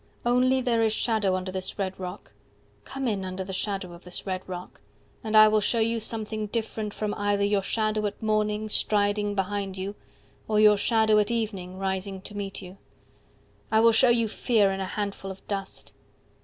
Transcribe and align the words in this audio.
Only 0.25 0.61
There 0.61 0.81
is 0.81 0.93
shadow 0.93 1.35
under 1.35 1.51
this 1.51 1.77
red 1.77 1.99
rock, 1.99 2.31
25 2.85 2.85
(Come 2.85 3.07
in 3.07 3.23
under 3.23 3.43
the 3.43 3.53
shadow 3.53 3.93
of 3.93 4.03
this 4.03 4.25
red 4.25 4.41
rock), 4.49 4.81
And 5.23 5.37
I 5.37 5.47
will 5.47 5.61
show 5.61 5.77
you 5.79 5.99
something 5.99 6.47
different 6.47 6.91
from 6.91 7.13
either 7.13 7.43
Your 7.43 7.61
shadow 7.61 8.07
at 8.07 8.19
morning 8.19 8.67
striding 8.67 9.35
behind 9.35 9.77
you 9.77 9.93
Or 10.47 10.59
your 10.59 10.75
shadow 10.79 11.19
at 11.19 11.29
evening 11.29 11.77
rising 11.77 12.19
to 12.21 12.35
meet 12.35 12.63
you; 12.63 12.77
I 13.69 13.79
will 13.79 13.91
show 13.91 14.09
you 14.09 14.27
fear 14.27 14.71
in 14.71 14.79
a 14.79 14.85
handful 14.87 15.29
of 15.29 15.47
dust. 15.47 15.93